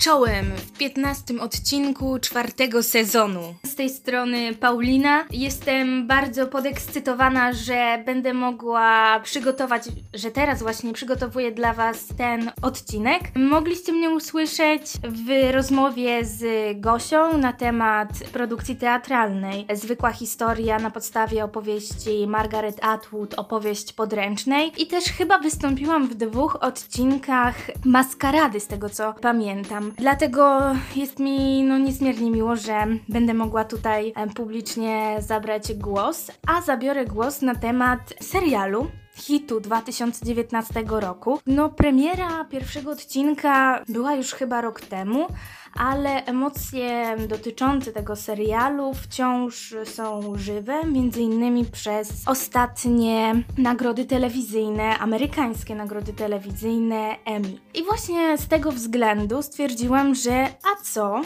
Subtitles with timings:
[0.00, 3.54] Czołem w 15 odcinku czwartego sezonu.
[3.64, 5.24] Z tej strony Paulina.
[5.30, 9.82] Jestem bardzo podekscytowana, że będę mogła przygotować,
[10.14, 13.20] że teraz właśnie przygotowuję dla Was ten odcinek.
[13.36, 16.44] Mogliście mnie usłyszeć w rozmowie z
[16.80, 19.66] Gosią na temat produkcji teatralnej.
[19.74, 24.72] Zwykła historia na podstawie opowieści Margaret Atwood, opowieść podręcznej.
[24.82, 29.89] I też chyba wystąpiłam w dwóch odcinkach Maskarady, z tego co pamiętam.
[29.98, 30.60] Dlatego
[30.96, 37.42] jest mi no, niezmiernie miło, że będę mogła tutaj publicznie zabrać głos, a zabiorę głos
[37.42, 38.86] na temat serialu
[39.20, 41.40] hitu 2019 roku.
[41.46, 45.26] No, premiera pierwszego odcinka była już chyba rok temu,
[45.74, 55.74] ale emocje dotyczące tego serialu wciąż są żywe, między innymi przez ostatnie nagrody telewizyjne, amerykańskie
[55.74, 57.58] nagrody telewizyjne Emmy.
[57.74, 61.20] I właśnie z tego względu stwierdziłam, że a co?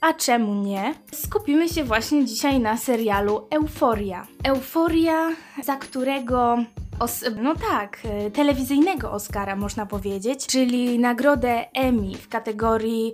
[0.00, 0.94] A czemu nie?
[1.14, 4.26] Skupimy się właśnie dzisiaj na serialu Euforia.
[4.44, 5.30] Euforia,
[5.64, 6.58] za którego
[6.98, 13.12] Os no tak, e, telewizyjnego Oscara można powiedzieć, czyli nagrodę Emmy w kategorii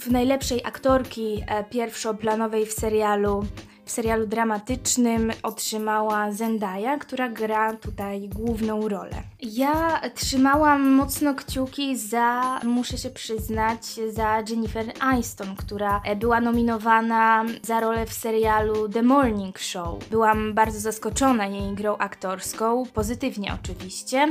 [0.00, 3.44] w najlepszej aktorki e, pierwszoplanowej w serialu
[3.84, 9.22] w serialu dramatycznym otrzymała Zendaya, która gra tutaj główną rolę.
[9.40, 17.80] Ja trzymałam mocno kciuki za, muszę się przyznać, za Jennifer Aniston, która była nominowana za
[17.80, 20.08] rolę w serialu The Morning Show.
[20.08, 24.28] Byłam bardzo zaskoczona jej grą aktorską, pozytywnie oczywiście,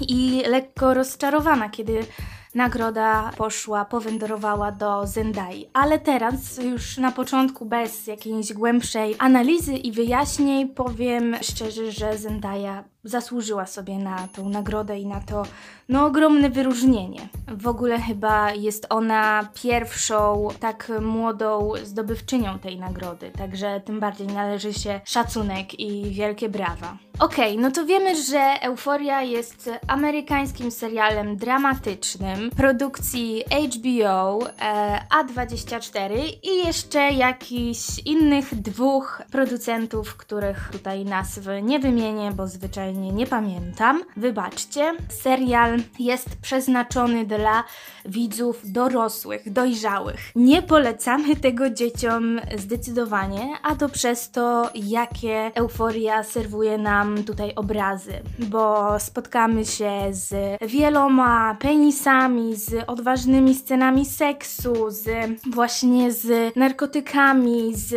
[0.00, 2.06] i lekko rozczarowana, kiedy
[2.54, 5.70] nagroda poszła, powędrowała do Zendai.
[5.72, 12.93] Ale teraz, już na początku, bez jakiejś głębszej analizy i wyjaśnień, powiem szczerze, że Zendaya
[13.04, 15.42] zasłużyła sobie na tą nagrodę i na to
[15.88, 17.28] no, ogromne wyróżnienie.
[17.48, 24.72] W ogóle chyba jest ona pierwszą tak młodą zdobywczynią tej nagrody, także tym bardziej należy
[24.72, 26.96] się szacunek i wielkie brawa.
[27.18, 36.12] Okej, okay, no to wiemy, że Euforia jest amerykańskim serialem dramatycznym produkcji HBO, e, A24
[36.42, 44.02] i jeszcze jakichś innych dwóch producentów, których tutaj nazw nie wymienię, bo zwyczajnie nie pamiętam.
[44.16, 44.92] Wybaczcie.
[45.08, 47.64] Serial jest przeznaczony dla
[48.04, 50.20] widzów dorosłych, dojrzałych.
[50.36, 58.12] Nie polecamy tego dzieciom zdecydowanie, a to przez to, jakie euforia serwuje nam tutaj obrazy,
[58.38, 65.08] bo spotkamy się z wieloma penisami, z odważnymi scenami seksu, z
[65.50, 67.94] właśnie z narkotykami, z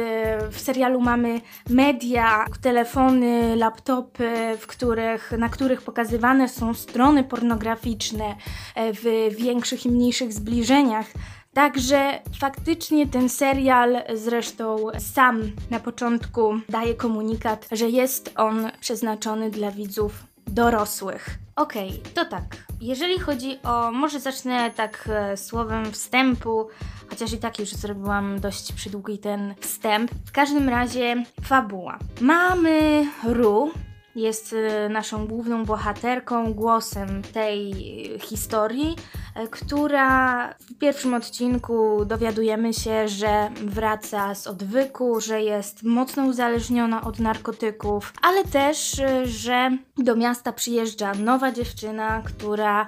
[0.53, 8.35] w serialu mamy media, telefony, laptopy, w których których, na których pokazywane są strony pornograficzne
[8.75, 11.05] e, w większych i mniejszych zbliżeniach.
[11.53, 19.71] Także faktycznie ten serial zresztą sam na początku daje komunikat, że jest on przeznaczony dla
[19.71, 21.29] widzów dorosłych.
[21.55, 22.43] Okej, okay, to tak.
[22.81, 23.91] Jeżeli chodzi o.
[23.91, 26.67] Może zacznę tak e, słowem wstępu,
[27.09, 30.11] chociaż i tak już zrobiłam dość przydługi ten wstęp.
[30.25, 31.99] W każdym razie fabuła.
[32.21, 33.71] Mamy Ru,
[34.17, 37.73] jest e, naszą główną bohaterką, głosem tej
[38.19, 38.95] historii,
[39.35, 47.01] e, która w pierwszym odcinku dowiadujemy się, że wraca z odwyku, że jest mocno uzależniona
[47.01, 52.85] od narkotyków, ale też, e, że do miasta przyjeżdża nowa dziewczyna, która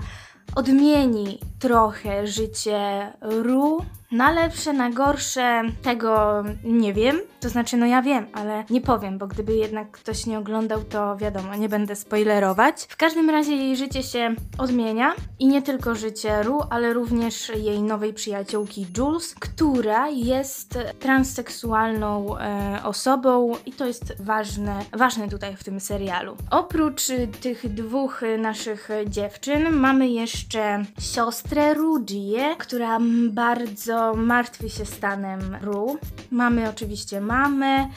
[0.55, 7.19] odmieni trochę życie Ru, na lepsze, na gorsze, tego nie wiem.
[7.39, 11.17] To znaczy, no ja wiem, ale nie powiem, bo gdyby jednak ktoś nie oglądał, to
[11.17, 12.87] wiadomo, nie będę spoilerować.
[12.89, 17.81] W każdym razie jej życie się odmienia i nie tylko życie Ru, ale również jej
[17.81, 25.63] nowej przyjaciółki Jules, która jest transseksualną e, osobą i to jest ważne, ważne tutaj w
[25.63, 26.37] tym serialu.
[26.51, 27.03] Oprócz
[27.41, 32.99] tych dwóch naszych dziewczyn mamy jeszcze siostrę Rudzie, która
[33.29, 35.97] bardzo martwi się stanem Ru.
[36.31, 37.89] Mamy oczywiście mamę,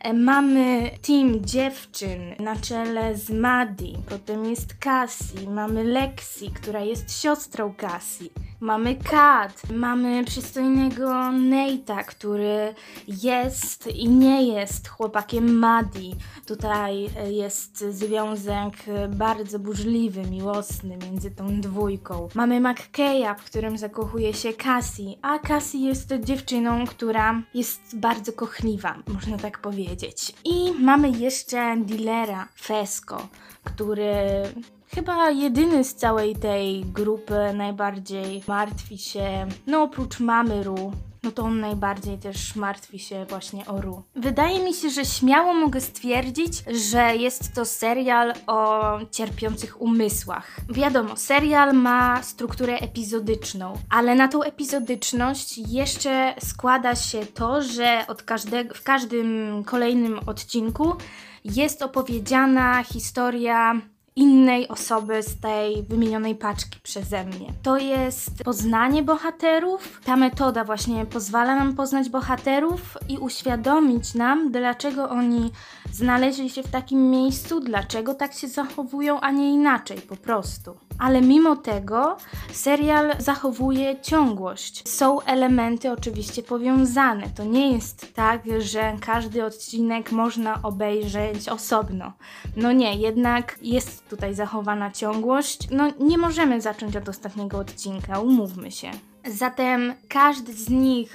[0.00, 7.20] e, Mamy team dziewczyn na czele z Maddie, potem jest Cassie, mamy Lexi, która jest
[7.20, 8.30] siostrą Cassie,
[8.60, 12.74] mamy Kat, mamy przystojnego Nate'a, który
[13.08, 16.14] jest i nie jest chłopakiem Maddie.
[16.46, 18.74] Tutaj e, jest związek
[19.08, 22.28] bardzo burzliwy, miłosny między tą dwójką.
[22.34, 28.94] Mamy McKeya, w którym zakochuje się Cassie, a Cassie jest dziewczyną, która jest bardzo kochliwa,
[29.14, 30.32] można tak powiedzieć.
[30.44, 33.28] I mamy jeszcze dealera Fesco,
[33.64, 34.42] który
[34.94, 40.92] chyba jedyny z całej tej grupy najbardziej martwi się, no oprócz mamy Ru,
[41.22, 44.02] no to on najbardziej też martwi się właśnie o Ru.
[44.16, 46.52] Wydaje mi się, że śmiało mogę stwierdzić,
[46.90, 50.60] że jest to serial o cierpiących umysłach.
[50.68, 58.22] Wiadomo, serial ma strukturę epizodyczną, ale na tą epizodyczność jeszcze składa się to, że od
[58.22, 60.96] każdego, w każdym kolejnym odcinku
[61.44, 63.80] jest opowiedziana historia
[64.16, 67.52] innej osoby z tej wymienionej paczki przeze mnie.
[67.62, 70.00] To jest poznanie bohaterów.
[70.04, 75.50] Ta metoda właśnie pozwala nam poznać bohaterów i uświadomić nam, dlaczego oni
[75.92, 80.76] znaleźli się w takim miejscu, dlaczego tak się zachowują, a nie inaczej po prostu.
[80.98, 82.16] Ale mimo tego
[82.52, 84.88] serial zachowuje ciągłość.
[84.88, 87.26] Są elementy oczywiście powiązane.
[87.36, 92.12] To nie jest tak, że każdy odcinek można obejrzeć osobno.
[92.56, 95.70] No nie, jednak jest tutaj zachowana ciągłość.
[95.70, 98.90] No nie możemy zacząć od ostatniego odcinka, umówmy się.
[99.26, 101.12] Zatem każdy z nich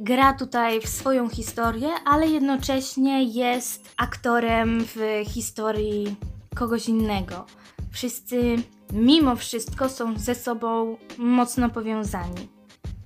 [0.00, 6.16] gra tutaj w swoją historię, ale jednocześnie jest aktorem w historii
[6.54, 7.46] kogoś innego.
[7.92, 8.56] Wszyscy
[8.92, 12.48] mimo wszystko są ze sobą mocno powiązani.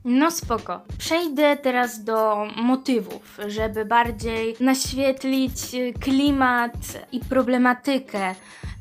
[0.05, 0.81] No spoko.
[0.99, 5.55] Przejdę teraz do motywów, żeby bardziej naświetlić
[6.01, 6.73] klimat
[7.13, 8.35] i problematykę,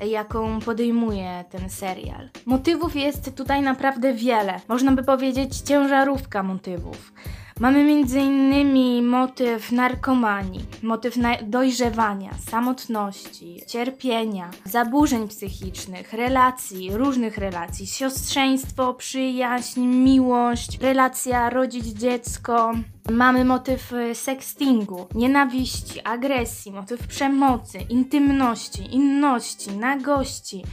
[0.05, 2.29] jaką podejmuje ten serial.
[2.45, 4.59] Motywów jest tutaj naprawdę wiele.
[4.67, 7.13] Można by powiedzieć ciężarówka motywów.
[7.61, 9.05] Mamy m.in.
[9.07, 21.49] motyw narkomanii, motyw dojrzewania, samotności, cierpienia, zaburzeń psychicznych, relacji, różnych relacji, siostrzeństwo, przyjaźń, miłość, relacja
[21.49, 22.73] rodzić dziecko,
[23.09, 30.63] Mamy motyw y, sextingu, nienawiści, agresji, motyw przemocy, intymności, inności, nagości,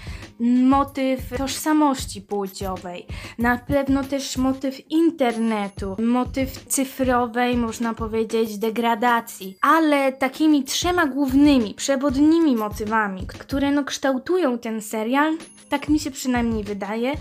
[0.64, 3.06] motyw tożsamości płciowej,
[3.38, 12.56] na pewno też motyw internetu, motyw cyfrowej, można powiedzieć, degradacji, ale takimi trzema głównymi, przewodnimi
[12.56, 15.36] motywami, które no kształtują ten serial,
[15.68, 17.12] tak mi się przynajmniej wydaje,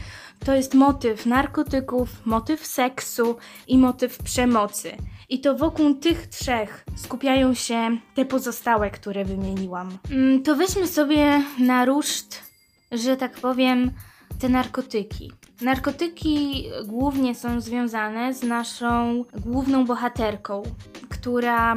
[0.46, 3.38] to jest motyw narkotyków, motyw seksu
[3.68, 4.92] i motyw przemocy.
[5.30, 9.98] I to wokół tych trzech skupiają się te pozostałe, które wymieniłam.
[10.12, 12.44] Mm, to weźmy sobie na ruszt,
[12.92, 13.92] że tak powiem,
[14.40, 15.32] te narkotyki.
[15.62, 20.64] Narkotyki głównie są związane z naszą główną bohaterką,
[21.10, 21.76] która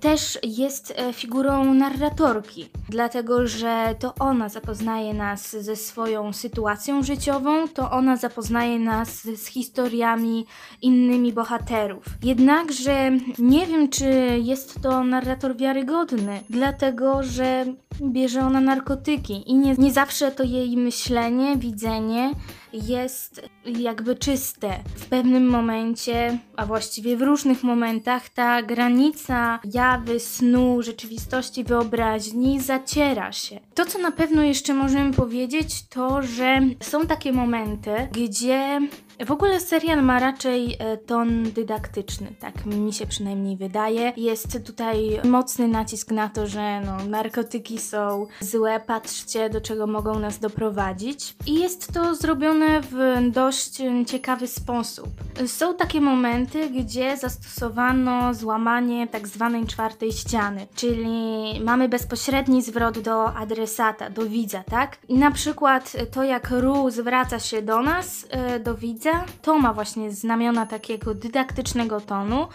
[0.00, 7.68] też jest e, figurą narratorki, dlatego że to ona zapoznaje nas ze swoją sytuacją życiową,
[7.68, 10.46] to ona zapoznaje nas z historiami
[10.82, 12.04] innymi bohaterów.
[12.22, 17.66] Jednakże nie wiem, czy jest to narrator wiarygodny, dlatego że
[18.02, 22.30] bierze ona narkotyki i nie, nie zawsze to jej myślenie, widzenie
[22.72, 24.70] jest jakby czyste.
[24.96, 33.32] W pewnym momencie, a właściwie w różnych momentach, ta granica jawy, snu, rzeczywistości, wyobraźni zaciera
[33.32, 33.60] się.
[33.74, 38.80] To, co na pewno jeszcze możemy powiedzieć, to, że są takie momenty, gdzie
[39.26, 44.12] w ogóle serial ma raczej e, ton dydaktyczny, tak mi się przynajmniej wydaje.
[44.16, 50.18] Jest tutaj mocny nacisk na to, że no, narkotyki są złe, patrzcie do czego mogą
[50.18, 51.34] nas doprowadzić.
[51.46, 55.08] I jest to zrobione w dość ciekawy sposób.
[55.46, 63.34] Są takie momenty, gdzie zastosowano złamanie tak zwanej czwartej ściany, czyli mamy bezpośredni zwrot do
[63.34, 64.98] adresata, do widza, tak?
[65.08, 69.09] I na przykład to, jak Ru zwraca się do nas, e, do widza,
[69.42, 72.46] to ma właśnie znamiona takiego dydaktycznego tonu.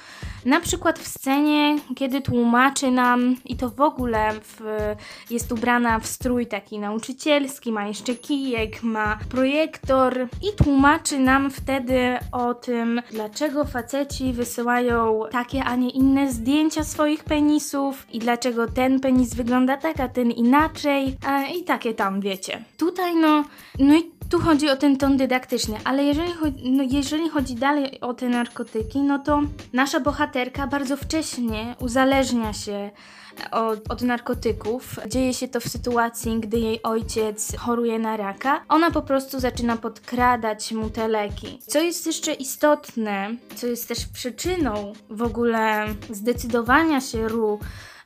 [0.46, 4.62] Na przykład w scenie, kiedy tłumaczy nam, i to w ogóle w,
[5.30, 12.18] jest ubrana w strój taki nauczycielski, ma jeszcze kijek, ma projektor i tłumaczy nam wtedy
[12.32, 19.00] o tym, dlaczego faceci wysyłają takie, a nie inne zdjęcia swoich penisów i dlaczego ten
[19.00, 21.18] penis wygląda tak, a ten inaczej
[21.56, 22.64] i takie tam, wiecie.
[22.78, 23.44] Tutaj no,
[23.80, 28.02] no i tu chodzi o ten ton dydaktyczny, ale jeżeli, chodzi, no jeżeli chodzi dalej
[28.02, 29.42] o te narkotyki, no to
[29.74, 32.92] nasza bohaterka bardzo wcześnie uzależnia się
[33.52, 35.00] od, od, narkotyków.
[35.08, 38.62] Dzieje się to w sytuacji, gdy jej ojciec choruje na raka.
[38.70, 41.60] Ona po prostu zaczyna podkradać mu te leki.
[41.68, 47.60] Co jest jeszcze istotne, co jest też przyczyną w ogóle zdecydowania się Ru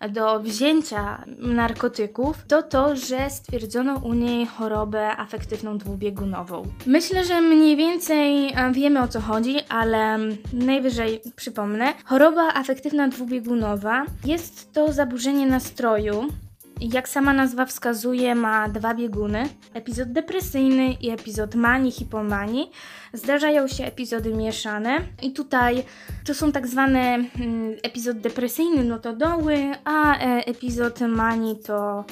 [0.10, 6.64] do wzięcia narkotyków, to to, że stwierdzono u niej chorobę afektywną dwubiegunową.
[6.86, 10.18] Myślę, że mniej więcej wiemy o co chodzi, ale
[10.54, 11.94] najwyżej przypomnę.
[12.06, 16.28] Choroba afektywna dwubiegunowa jest to zaburzenie nastroju,
[16.82, 22.72] jak sama nazwa wskazuje, ma dwa bieguny: epizod depresyjny i epizod manii, hipomanii.
[23.14, 25.84] Zdarzają się epizody mieszane, i tutaj
[26.26, 27.28] to są tak zwane mm,
[27.84, 32.06] epizod depresyjny, no to doły, a e, epizod manii to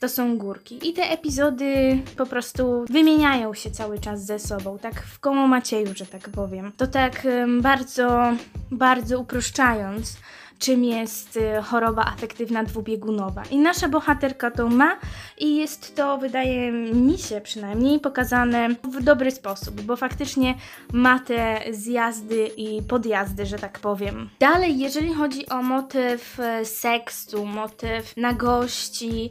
[0.00, 0.88] to są górki.
[0.88, 5.94] I te epizody po prostu wymieniają się cały czas ze sobą, tak w koło Macieju,
[5.94, 6.72] że tak powiem.
[6.76, 7.26] To tak
[7.60, 8.32] bardzo,
[8.70, 10.16] bardzo uproszczając
[10.58, 13.42] czym jest y, choroba afektywna dwubiegunowa.
[13.50, 14.96] I nasza bohaterka to ma
[15.38, 20.54] i jest to, wydaje mi się przynajmniej, pokazane w dobry sposób, bo faktycznie
[20.92, 24.30] ma te zjazdy i podjazdy, że tak powiem.
[24.40, 29.30] Dalej, jeżeli chodzi o motyw y, seksu, motyw nagości,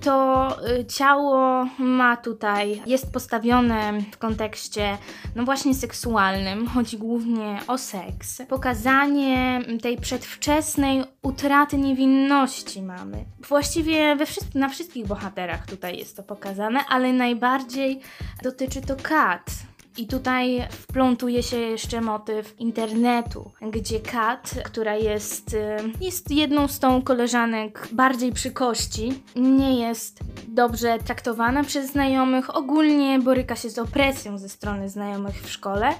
[0.00, 0.48] to
[0.80, 4.98] y, ciało ma tutaj, jest postawione w kontekście,
[5.36, 6.66] no właśnie seksualnym.
[6.66, 8.42] Chodzi głównie o seks.
[8.48, 13.24] Pokazanie tej przedwczesnej wczesnej utraty niewinności mamy.
[13.48, 14.24] Właściwie we
[14.54, 18.00] na wszystkich bohaterach tutaj jest to pokazane, ale najbardziej
[18.42, 19.50] dotyczy to Kat.
[19.96, 26.78] I tutaj wplątuje się jeszcze motyw internetu, gdzie Kat, która jest, y, jest jedną z
[26.78, 33.78] tą koleżanek bardziej przy kości, nie jest dobrze traktowana przez znajomych, ogólnie boryka się z
[33.78, 35.94] opresją ze strony znajomych w szkole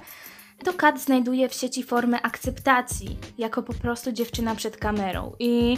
[0.63, 5.31] to Kat znajduje w sieci formę akceptacji, jako po prostu dziewczyna przed kamerą.
[5.39, 5.77] I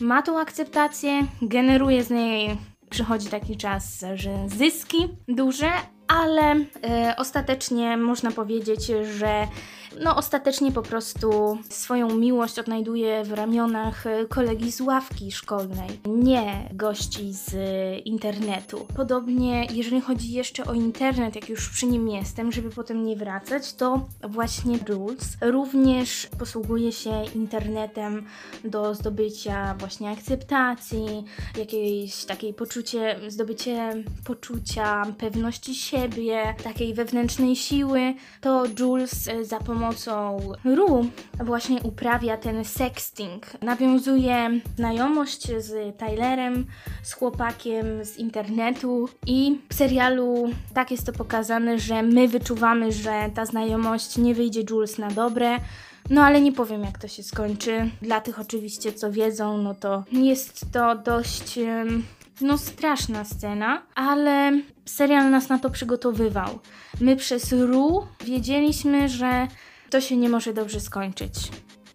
[0.00, 2.56] ma tą akceptację, generuje z niej,
[2.90, 5.70] przychodzi taki czas, że zyski duże,
[6.08, 8.86] ale e, ostatecznie można powiedzieć,
[9.18, 9.46] że
[9.98, 17.32] no ostatecznie po prostu swoją miłość odnajduje w ramionach kolegi z ławki szkolnej, nie gości
[17.32, 17.56] z
[18.06, 18.86] internetu.
[18.96, 23.74] Podobnie, jeżeli chodzi jeszcze o internet, jak już przy nim jestem, żeby potem nie wracać,
[23.74, 28.26] to właśnie Jules również posługuje się internetem
[28.64, 31.24] do zdobycia właśnie akceptacji,
[31.58, 40.38] jakiejś takiej poczucie, zdobycie poczucia pewności siebie, takiej wewnętrznej siły, to Jules za pomocą pomocą
[40.64, 41.06] Ru
[41.44, 43.62] właśnie uprawia ten sexting.
[43.62, 46.66] Nawiązuje znajomość z Tylerem,
[47.02, 53.30] z chłopakiem z internetu i w serialu tak jest to pokazane, że my wyczuwamy, że
[53.34, 55.56] ta znajomość nie wyjdzie Jules na dobre.
[56.10, 57.90] No ale nie powiem jak to się skończy.
[58.02, 61.58] Dla tych oczywiście co wiedzą, no to jest to dość
[62.40, 66.58] no straszna scena, ale serial nas na to przygotowywał.
[67.00, 69.48] My przez Ru wiedzieliśmy, że
[69.90, 71.34] to się nie może dobrze skończyć.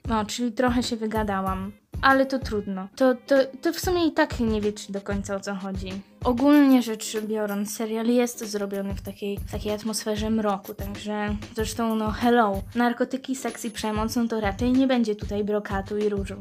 [0.07, 1.71] No, czyli trochę się wygadałam.
[2.01, 2.87] Ale to trudno.
[2.95, 5.89] To, to, to w sumie i tak nie wie, czy do końca o co chodzi.
[6.23, 12.11] Ogólnie rzecz biorąc, serial jest zrobiony w takiej, w takiej atmosferze mroku, także zresztą no
[12.11, 12.61] hello.
[12.75, 16.35] Narkotyki, seks i przemoc, no to raczej nie będzie tutaj brokatu i różu.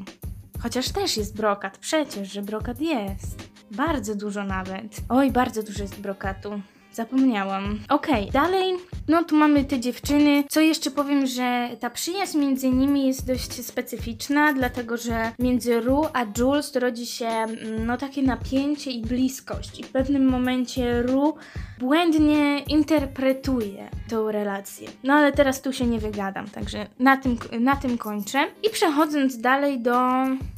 [0.63, 3.49] Chociaż też jest brokat, przecież, że brokat jest.
[3.71, 5.01] Bardzo dużo nawet.
[5.09, 6.61] Oj, bardzo dużo jest brokatu.
[6.95, 7.81] Zapomniałam.
[7.89, 8.75] Okej, okay, dalej,
[9.09, 10.45] no tu mamy te dziewczyny.
[10.49, 16.07] Co jeszcze powiem, że ta przyjaźń między nimi jest dość specyficzna, dlatego że między Ru
[16.13, 19.81] a Jules rodzi się mm, no takie napięcie i bliskość.
[19.81, 21.35] I w pewnym momencie Ru
[21.79, 24.89] błędnie interpretuje tą relację.
[25.05, 28.47] No ale teraz tu się nie wygadam, także na tym, na tym kończę.
[28.63, 30.01] I przechodząc dalej do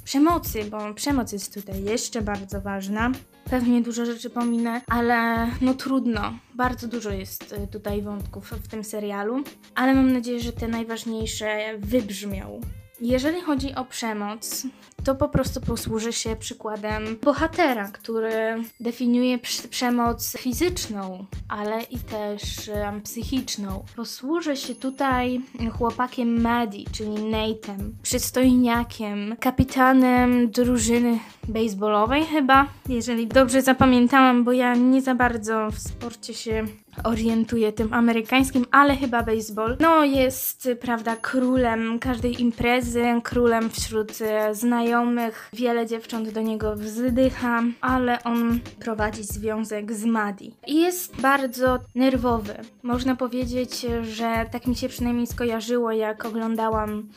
[0.05, 3.11] przemocy, bo przemoc jest tutaj jeszcze bardzo ważna.
[3.51, 6.39] Pewnie dużo rzeczy pominę, ale no trudno.
[6.55, 9.43] Bardzo dużo jest y, tutaj wątków w tym serialu,
[9.75, 12.61] ale mam nadzieję, że te najważniejsze wybrzmią.
[13.01, 14.67] Jeżeli chodzi o przemoc,
[15.05, 19.39] to po prostu posłużę się przykładem bohatera, który definiuje
[19.71, 22.71] przemoc fizyczną, ale i też
[23.05, 23.85] psychiczną.
[23.97, 25.41] Posłużę się tutaj
[25.73, 35.03] chłopakiem Maddie, czyli Nate'em, przystojniakiem, kapitanem drużyny baseballowej chyba, jeżeli dobrze zapamiętałam, bo ja nie
[35.03, 36.65] za bardzo w sporcie się
[37.05, 39.77] orientuję tym amerykańskim, ale chyba baseball.
[39.81, 45.51] No jest, prawda, królem każdej imprezy, królem wśród e, znajomych.
[45.53, 50.51] Wiele dziewcząt do niego wzdycha, ale on prowadzi związek z Maddie.
[50.67, 52.55] I jest bardzo nerwowy.
[52.83, 57.09] Można powiedzieć, że tak mi się przynajmniej skojarzyło, jak oglądałam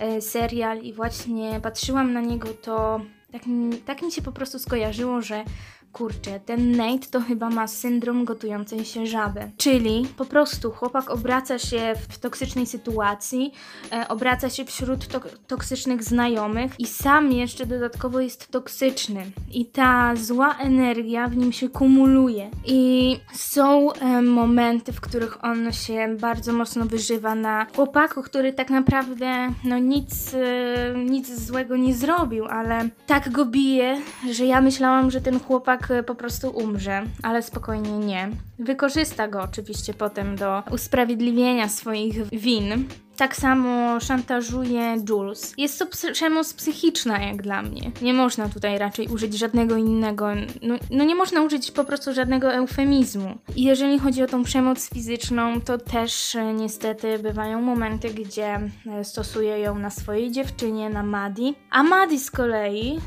[0.00, 3.00] e, serial i właśnie patrzyłam na niego, to
[3.32, 3.42] tak,
[3.86, 5.44] tak mi się po prostu skojarzyło, że
[5.92, 9.50] kurczę, ten Nate to chyba ma syndrom gotującej się żaby.
[9.56, 13.52] Czyli po prostu chłopak obraca się w toksycznej sytuacji,
[13.92, 19.30] e, obraca się wśród to toksycznych znajomych i sam jeszcze dodatkowo jest toksyczny.
[19.52, 22.50] I ta zła energia w nim się kumuluje.
[22.66, 28.70] I są e, momenty, w których on się bardzo mocno wyżywa na chłopaku, który tak
[28.70, 35.10] naprawdę no nic, e, nic złego nie zrobił, ale tak go bije, że ja myślałam,
[35.10, 38.28] że ten chłopak e, po prostu umrze, ale spokojnie nie.
[38.58, 42.88] Wykorzysta go oczywiście potem do usprawiedliwienia swoich win.
[43.18, 45.54] Tak samo szantażuje Jules.
[45.58, 47.90] Jest to przemoc psychiczna, jak dla mnie.
[48.02, 50.28] Nie można tutaj raczej użyć żadnego innego,
[50.62, 53.38] no, no, nie można użyć po prostu żadnego eufemizmu.
[53.56, 59.04] I jeżeli chodzi o tą przemoc fizyczną, to też e, niestety bywają momenty, gdzie e,
[59.04, 61.52] stosuje ją na swojej dziewczynie, na Maddie.
[61.70, 62.98] A Maddie z kolei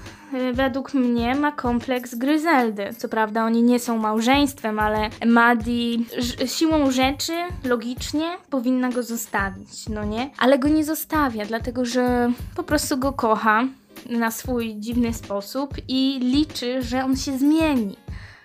[0.53, 2.93] według mnie ma kompleks Gryzeldy.
[2.97, 5.97] Co prawda oni nie są małżeństwem, ale Maddie
[6.45, 7.33] siłą rzeczy,
[7.63, 9.89] logicznie, powinna go zostawić.
[9.89, 10.29] No nie?
[10.37, 13.63] Ale go nie zostawia, dlatego że po prostu go kocha
[14.09, 17.95] na swój dziwny sposób i liczy, że on się zmieni.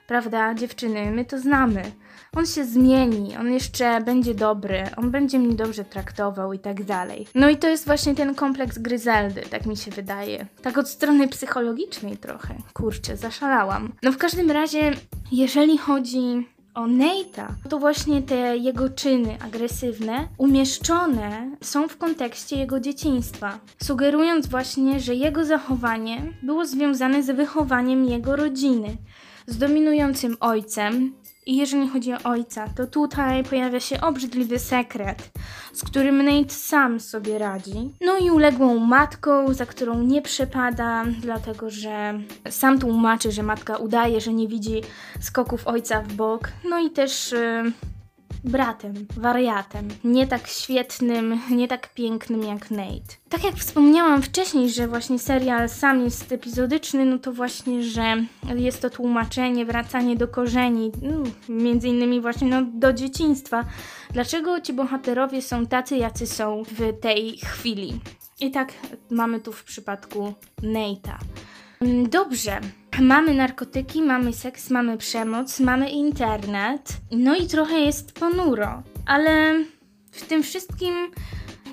[0.07, 1.83] Prawda, dziewczyny, my to znamy.
[2.37, 7.27] On się zmieni, on jeszcze będzie dobry, on będzie mnie dobrze traktował i tak dalej.
[7.35, 10.47] No i to jest właśnie ten kompleks Gryzeldy, tak mi się wydaje.
[10.63, 12.55] Tak od strony psychologicznej trochę.
[12.73, 13.93] Kurczę, zaszalałam.
[14.03, 14.93] No w każdym razie,
[15.33, 22.81] jeżeli chodzi o Nate'a, to właśnie te jego czyny agresywne umieszczone są w kontekście jego
[22.81, 28.97] dzieciństwa, sugerując właśnie, że jego zachowanie było związane z wychowaniem jego rodziny,
[29.47, 31.13] z dominującym ojcem,
[31.47, 35.31] i jeżeli chodzi o ojca, to tutaj pojawia się obrzydliwy sekret,
[35.73, 37.93] z którym Nate sam sobie radzi.
[38.01, 44.21] No i uległą matką, za którą nie przepada, dlatego że sam tłumaczy, że matka udaje,
[44.21, 44.83] że nie widzi
[45.21, 46.49] skoków ojca w bok.
[46.69, 47.33] No i też.
[47.33, 47.96] Yy,
[48.47, 49.89] bratem, wariatem.
[50.05, 53.17] Nie tak świetnym, nie tak pięknym jak Nate.
[53.29, 58.17] Tak jak wspomniałam wcześniej, że właśnie serial sam jest epizodyczny, no to właśnie, że
[58.57, 63.65] jest to tłumaczenie, wracanie do korzeni, no, między innymi właśnie no, do dzieciństwa.
[64.11, 68.01] Dlaczego ci bohaterowie są tacy, jacy są w tej chwili?
[68.41, 68.73] I tak
[69.11, 71.19] mamy tu w przypadku Nate'a.
[72.11, 72.61] Dobrze,
[73.01, 76.89] Mamy narkotyki, mamy seks, mamy przemoc, mamy internet.
[77.11, 79.65] No i trochę jest ponuro, ale
[80.13, 80.95] w tym wszystkim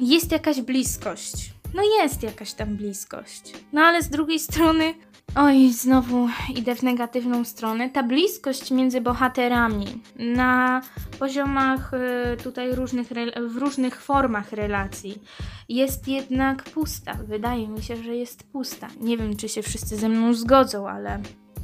[0.02, 1.54] jest jakaś bliskość.
[1.74, 3.54] No jest jakaś tam bliskość.
[3.74, 4.94] No ale z drugiej strony
[5.36, 7.90] Oj, znowu idę w negatywną stronę.
[7.90, 10.82] Ta bliskość między bohaterami na
[11.20, 13.08] poziomach y, tutaj różnych,
[13.50, 15.22] w różnych formach relacji
[15.70, 17.14] jest jednak pusta.
[17.14, 18.88] Wydaje mi się, że jest pusta.
[19.02, 21.22] Nie wiem, czy się wszyscy ze mną zgodzą, ale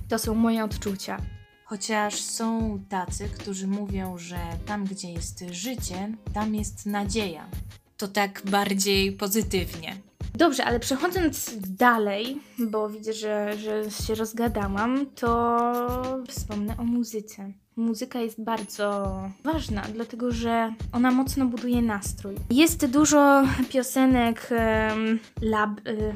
[0.08, 1.18] to są moje odczucia.
[1.66, 7.50] Chociaż są tacy, którzy mówią, że tam, gdzie jest życie, tam jest nadzieja.
[7.98, 10.09] To tak bardziej pozytywnie.
[10.36, 18.20] Dobrze, ale przechodząc dalej, bo widzę, że, że się rozgadałam, to wspomnę o muzyce muzyka
[18.20, 22.36] jest bardzo ważna, dlatego że ona mocno buduje nastrój.
[22.50, 26.14] Jest dużo piosenek um, lab, y,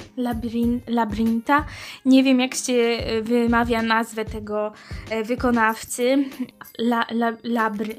[0.88, 1.66] labrinta.
[2.06, 4.74] Nie wiem, jak się wymawia nazwę tego
[5.10, 6.26] e, wykonawcy.
[6.80, 7.32] La, la,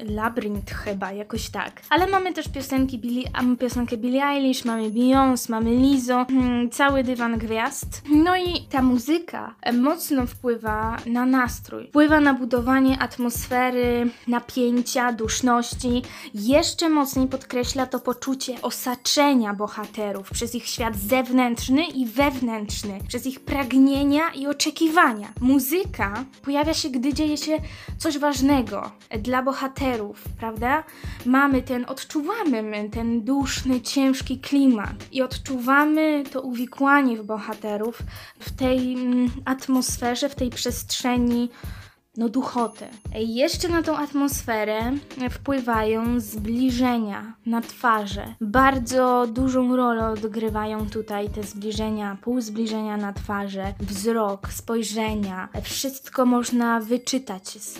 [0.05, 0.51] labry,
[0.83, 1.81] chyba, jakoś tak.
[1.89, 3.23] Ale mamy też piosenki Billy,
[3.59, 8.01] piosenkę Billie Eilish, mamy Beyoncé, mamy Lizzo, hmm, cały dywan gwiazd.
[8.09, 16.01] No i ta muzyka mocno wpływa na nastrój, wpływa na budowanie atmosfery atmosfery, napięcia, duszności.
[16.33, 23.39] Jeszcze mocniej podkreśla to poczucie osaczenia bohaterów przez ich świat zewnętrzny i wewnętrzny, przez ich
[23.39, 25.33] pragnienia i oczekiwania.
[25.41, 27.57] Muzyka pojawia się, gdy dzieje się
[27.97, 30.83] coś ważnego dla bohaterów, prawda?
[31.25, 37.99] Mamy ten, odczuwamy ten duszny, ciężki klimat i odczuwamy to uwikłanie w bohaterów
[38.39, 41.49] w tej mm, atmosferze, w tej przestrzeni
[42.17, 42.87] no duchotę.
[43.15, 44.91] Jeszcze na tą atmosferę
[45.31, 48.35] wpływają zbliżenia na twarze.
[48.41, 55.49] Bardzo dużą rolę odgrywają tutaj te zbliżenia, półzbliżenia na twarze, wzrok, spojrzenia.
[55.63, 57.79] Wszystko można wyczytać z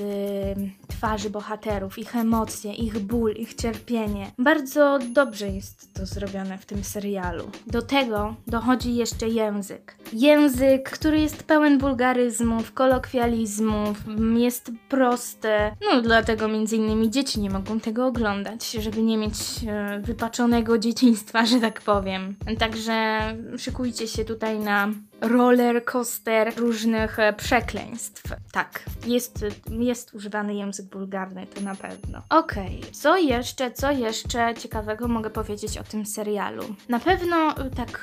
[0.88, 4.32] twarzy bohaterów, ich emocje, ich ból, ich cierpienie.
[4.40, 7.44] Bardzo dobrze jest to zrobione w tym serialu.
[7.68, 9.96] Do tego dochodzi jeszcze język.
[10.14, 15.76] Język, który jest pełen wulgaryzmów, kolokwializmów, jest proste.
[15.92, 19.34] No, dlatego między innymi dzieci nie mogą tego oglądać, żeby nie mieć
[19.68, 22.36] e, wypaczonego dzieciństwa, że tak powiem.
[22.60, 23.20] Także
[23.58, 24.88] szykujcie się tutaj na
[25.22, 28.24] roller coaster różnych e, przekleństw.
[28.52, 32.22] Tak, jest, jest używany język bulgarny, to na pewno.
[32.30, 32.92] Okej, okay.
[32.92, 36.64] co jeszcze, co jeszcze ciekawego mogę powiedzieć o tym serialu?
[36.90, 38.00] Na pewno e, tak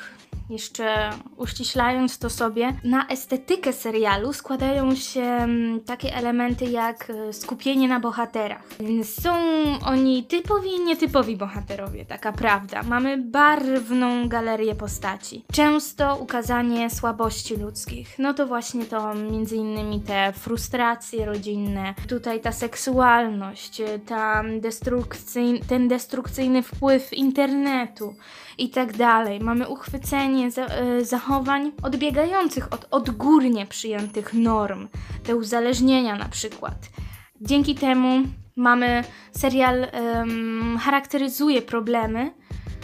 [0.51, 7.89] jeszcze uściślając to sobie, na estetykę serialu składają się mm, takie elementy jak e, skupienie
[7.89, 8.63] na bohaterach.
[9.21, 9.33] Są
[9.87, 12.83] oni typowi i nietypowi bohaterowie, taka prawda.
[12.83, 15.45] Mamy barwną galerię postaci.
[15.53, 18.19] Często ukazanie słabości ludzkich.
[18.19, 25.89] No to właśnie to między innymi te frustracje rodzinne, tutaj ta seksualność, ta destrukcyj, ten
[25.89, 28.15] destrukcyjny wpływ internetu
[28.59, 29.41] i tak dalej.
[29.41, 34.89] Mamy uchwycenie za, y, zachowań odbiegających od odgórnie przyjętych norm,
[35.23, 36.75] te uzależnienia na przykład.
[37.41, 38.23] Dzięki temu
[38.57, 42.31] mamy serial um, charakteryzuje problemy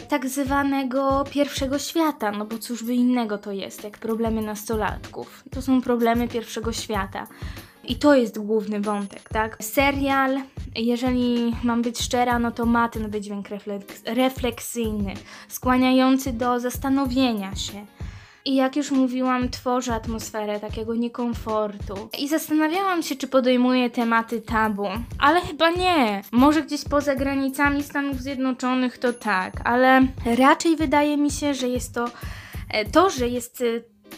[0.09, 5.45] tak zwanego pierwszego świata, no bo cóż by innego to jest, jak problemy nastolatków.
[5.51, 7.27] To są problemy pierwszego świata.
[7.89, 9.57] I to jest główny wątek, tak?
[9.65, 10.41] Serial,
[10.77, 15.15] jeżeli mam być szczera, no to ma ten wydźwięk refleks refleksyjny,
[15.49, 17.87] skłaniający do zastanowienia się.
[18.45, 22.09] I jak już mówiłam, tworzy atmosferę takiego niekomfortu.
[22.19, 24.87] I zastanawiałam się, czy podejmuje tematy tabu,
[25.19, 26.23] ale chyba nie.
[26.33, 30.07] Może gdzieś poza granicami Stanów Zjednoczonych to tak, ale
[30.39, 32.05] raczej wydaje mi się, że jest to
[32.71, 33.65] e, to, że jest e,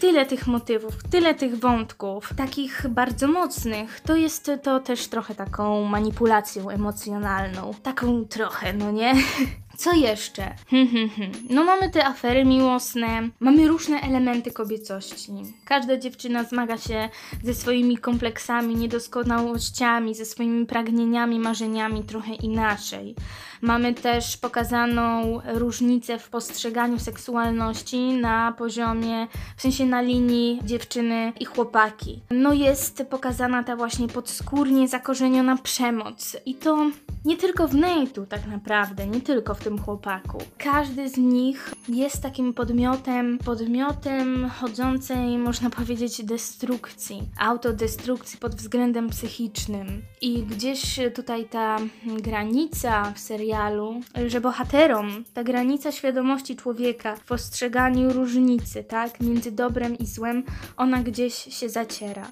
[0.00, 5.84] tyle tych motywów, tyle tych wątków, takich bardzo mocnych, to jest to też trochę taką
[5.84, 7.74] manipulacją emocjonalną.
[7.82, 9.14] Taką trochę, no nie?
[9.80, 10.54] Co jeszcze?
[10.70, 11.32] Hmm, hmm, hmm.
[11.50, 15.32] No mamy te afery miłosne, mamy różne elementy kobiecości.
[15.64, 17.08] Każda dziewczyna zmaga się
[17.44, 23.14] ze swoimi kompleksami, niedoskonałościami, ze swoimi pragnieniami, marzeniami trochę inaczej.
[23.62, 31.44] Mamy też pokazaną różnicę w postrzeganiu seksualności na poziomie, w sensie na linii dziewczyny i
[31.44, 32.22] chłopaki.
[32.30, 36.90] No jest pokazana ta właśnie podskórnie zakorzeniona przemoc i to
[37.24, 40.38] nie tylko w Nate'u tak naprawdę, nie tylko w tym chłopaku.
[40.58, 50.02] Każdy z nich jest takim podmiotem, podmiotem chodzącej, można powiedzieć, destrukcji, autodestrukcji pod względem psychicznym.
[50.20, 51.78] I gdzieś tutaj ta
[52.22, 59.98] granica w serialu, że bohaterom ta granica świadomości człowieka w postrzeganiu różnicy, tak, między dobrem
[59.98, 60.42] i złem,
[60.76, 62.30] ona gdzieś się zaciera.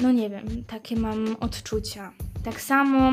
[0.00, 2.12] No nie wiem, takie mam odczucia.
[2.44, 3.12] Tak samo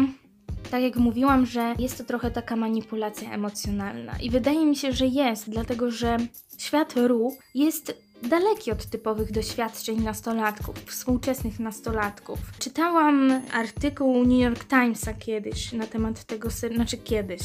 [0.71, 4.13] tak jak mówiłam, że jest to trochę taka manipulacja emocjonalna.
[4.21, 6.17] I wydaje mi się, że jest, dlatego że
[6.57, 12.39] świat Ru jest daleki od typowych doświadczeń nastolatków, współczesnych nastolatków.
[12.59, 17.41] Czytałam artykuł New York Timesa kiedyś na temat tego, znaczy kiedyś,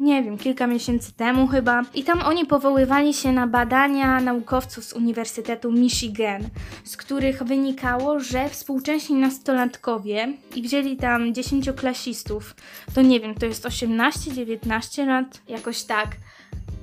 [0.00, 1.82] nie wiem, kilka miesięcy temu chyba.
[1.94, 6.42] I tam oni powoływali się na badania naukowców z Uniwersytetu Michigan,
[6.84, 12.54] z których wynikało, że współcześni nastolatkowie i wzięli tam dziesięcioklasistów,
[12.94, 16.08] to nie wiem, to jest 18-19 lat, jakoś tak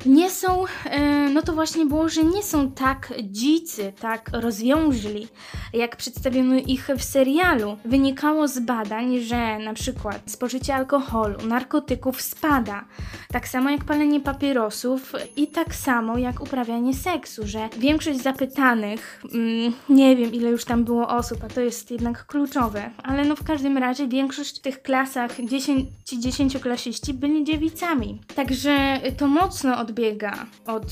[0.06, 5.28] nie są, e, no to właśnie było, że nie są tak dzicy, tak rozwiążli,
[5.74, 7.78] jak przedstawiono ich w serialu.
[7.86, 12.86] Wynikało z badań, że na przykład spożycie alkoholu, narkotyków spada,
[13.32, 19.74] tak samo jak palenie papierosów i tak samo jak uprawianie seksu, że większość zapytanych, mm,
[19.90, 23.44] nie wiem ile już tam było osób, a to jest jednak kluczowe, ale no w
[23.44, 28.22] każdym razie większość w tych klasach 10, ci dziesięcioklasiści byli dziewicami.
[28.36, 30.34] Także to mocno odbiega
[30.66, 30.84] od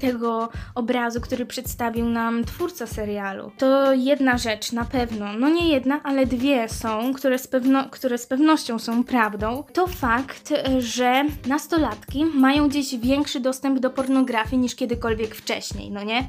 [0.00, 3.52] tego obrazu, który przedstawił nam twórca serialu.
[3.58, 8.18] To jedna rzecz na pewno, no nie jedna, ale dwie są, które z, pewno, które
[8.18, 9.64] z pewnością są prawdą.
[9.72, 16.24] To fakt, że nastolatki mają gdzieś większy dostęp do pornografii niż kiedykolwiek wcześniej, no nie?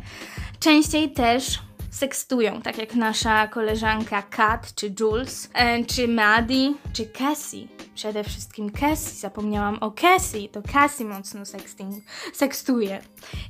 [0.60, 1.60] Częściej też
[1.92, 7.68] sekstują, tak jak nasza koleżanka Kat, czy Jules, e, czy Maddie, czy Cassie.
[7.96, 13.02] Przede wszystkim Cassie, zapomniałam o Cassie, to Cassie mocno sexting, sekstuje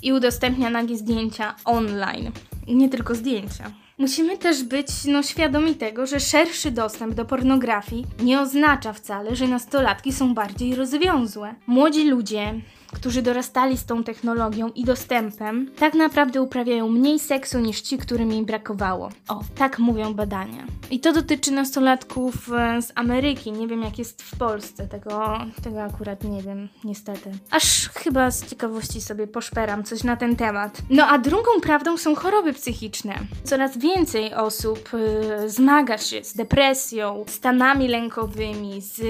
[0.04, 2.32] i udostępnia nagie zdjęcia online.
[2.68, 3.72] Nie tylko zdjęcia.
[3.98, 9.48] Musimy też być no, świadomi tego, że szerszy dostęp do pornografii nie oznacza wcale, że
[9.48, 11.56] nastolatki są bardziej rozwiązłe.
[11.68, 12.54] Młodzi ludzie
[12.94, 18.32] którzy dorastali z tą technologią i dostępem, tak naprawdę uprawiają mniej seksu niż ci, którym
[18.32, 19.10] jej brakowało.
[19.28, 20.64] O, tak mówią badania.
[20.92, 23.52] I to dotyczy nastolatków e, z Ameryki.
[23.52, 24.88] Nie wiem, jak jest w Polsce.
[24.88, 27.32] Tego, tego akurat nie wiem, niestety.
[27.52, 30.82] Aż chyba z ciekawości sobie poszperam coś na ten temat.
[30.90, 33.16] No a drugą prawdą są choroby psychiczne.
[33.44, 39.02] Coraz więcej osób y, zmaga się z depresją, stanami lękowymi, z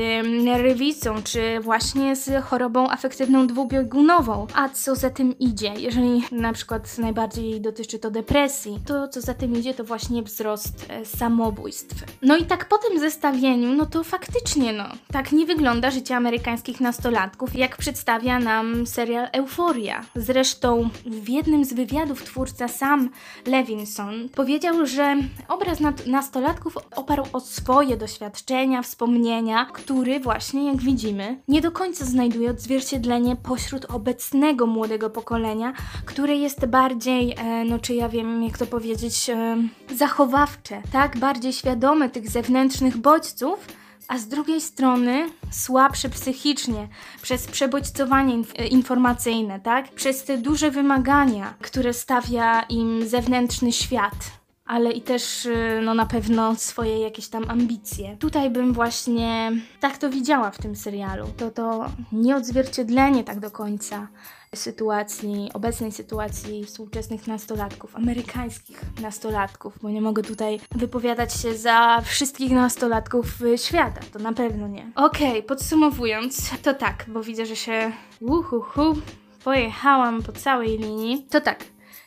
[0.46, 4.47] nerwicą, czy właśnie z chorobą afektywną dwubiegunową.
[4.53, 5.73] A co za tym idzie?
[5.77, 10.86] Jeżeli na przykład najbardziej dotyczy to depresji, to co za tym idzie to właśnie wzrost
[10.89, 11.95] e, samobójstw.
[12.21, 16.82] No i tak po tym zestawieniu, no to faktycznie no, tak nie wygląda życie amerykańskich
[16.82, 20.05] nastolatków, jak przedstawia nam serial Euforia.
[20.15, 23.10] Zresztą w jednym z wywiadów twórca sam
[23.45, 25.15] Levinson powiedział, że
[25.47, 32.51] obraz nastolatków oparł o swoje doświadczenia, wspomnienia, który właśnie, jak widzimy, nie do końca znajduje
[32.51, 35.74] odzwierciedlenie pośród obecnego młodego pokolenia,
[36.06, 39.58] które jest bardziej, e, no czy ja wiem, jak to powiedzieć, e,
[39.95, 41.17] zachowawcze, tak?
[41.17, 43.60] Bardziej świadome tych zewnętrznych bodźców,
[44.08, 46.88] a z drugiej strony słabsze psychicznie
[47.22, 49.91] przez przebodźcowanie inf informacyjne, tak?
[49.91, 54.38] Przez te duże wymagania, które stawia im zewnętrzny świat
[54.69, 58.17] ale i też y, no na pewno swoje jakieś tam ambicje.
[58.17, 61.27] Tutaj bym właśnie tak to widziała w tym serialu.
[61.38, 64.08] To to nieodzwierciedlenie tak do końca
[64.55, 72.51] sytuacji, obecnej sytuacji współczesnych nastolatków, amerykańskich nastolatków, bo nie mogę tutaj wypowiadać się za wszystkich
[72.51, 74.91] nastolatków świata, to na pewno nie.
[74.95, 78.95] Okej, okay, podsumowując, to tak, bo widzę, że się uhuhu,
[79.43, 81.25] pojechałam po całej linii.
[81.29, 81.63] To tak,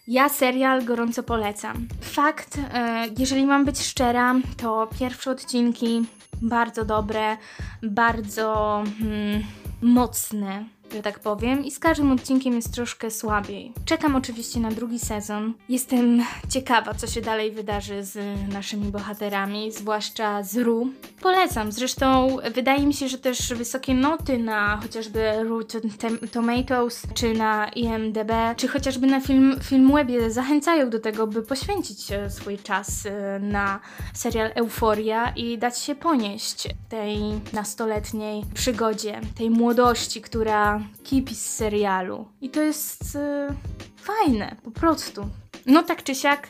[0.07, 1.89] ja serial gorąco polecam.
[2.01, 6.05] Fakt, e, jeżeli mam być szczera, to pierwsze odcinki
[6.43, 7.37] bardzo dobre,
[7.83, 9.43] bardzo hmm,
[9.83, 13.73] mocne że tak powiem, i z każdym odcinkiem jest troszkę słabiej.
[13.85, 15.55] Czekam oczywiście na drugi sezon.
[15.69, 18.19] Jestem ciekawa, co się dalej wydarzy z
[18.53, 20.89] naszymi bohaterami, zwłaszcza z Ru.
[21.21, 25.91] Polecam, zresztą wydaje mi się, że też wysokie noty na chociażby Rotten
[26.33, 32.31] Tomatoes, czy na IMDb, czy chociażby na film, Filmwebie zachęcają do tego, by poświęcić e,
[32.31, 33.81] swój czas e, na
[34.15, 37.19] serial Euforia i dać się ponieść tej
[37.53, 42.29] nastoletniej przygodzie, tej młodości, która kipi z serialu.
[42.41, 43.55] I to jest yy,
[43.97, 45.29] fajne, po prostu.
[45.67, 46.49] No tak czy siak,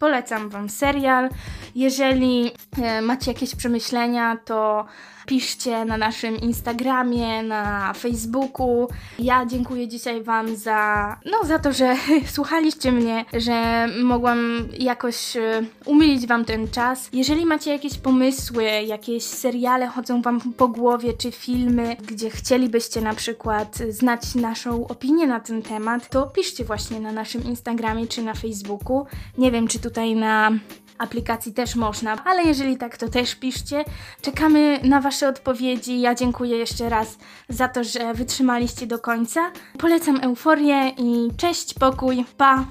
[0.00, 1.28] polecam Wam serial.
[1.74, 4.86] Jeżeli yy, macie jakieś przemyślenia, to
[5.30, 8.88] piszcie na naszym Instagramie, na Facebooku.
[9.18, 11.96] Ja dziękuję dzisiaj Wam za, no, za to, że
[12.36, 17.08] słuchaliście mnie, że mogłam jakoś e, umilić Wam ten czas.
[17.12, 23.14] Jeżeli macie jakieś pomysły, jakieś seriale chodzą Wam po głowie, czy filmy, gdzie chcielibyście na
[23.14, 28.34] przykład znać naszą opinię na ten temat, to piszcie właśnie na naszym Instagramie czy na
[28.34, 29.06] Facebooku.
[29.38, 30.50] Nie wiem, czy tutaj na
[30.98, 33.84] aplikacji też można, ale jeżeli tak, to też piszcie.
[34.22, 36.00] Czekamy na Wasze odpowiedzi.
[36.00, 39.50] Ja dziękuję jeszcze raz za to, że wytrzymaliście do końca.
[39.78, 42.64] Polecam euforię i cześć, pokój, pa!